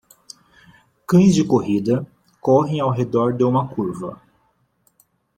[1.07, 2.07] Cães de corrida
[2.39, 4.19] correm ao redor de uma curva.